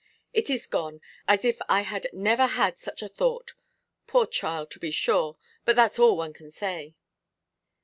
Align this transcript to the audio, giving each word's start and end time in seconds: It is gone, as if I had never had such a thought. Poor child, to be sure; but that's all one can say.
It 0.33 0.49
is 0.49 0.65
gone, 0.65 0.99
as 1.27 1.45
if 1.45 1.61
I 1.69 1.81
had 1.81 2.07
never 2.11 2.47
had 2.47 2.79
such 2.79 3.03
a 3.03 3.07
thought. 3.07 3.53
Poor 4.07 4.25
child, 4.25 4.71
to 4.71 4.79
be 4.79 4.89
sure; 4.89 5.37
but 5.63 5.75
that's 5.75 5.99
all 5.99 6.17
one 6.17 6.33
can 6.33 6.49
say. 6.49 6.95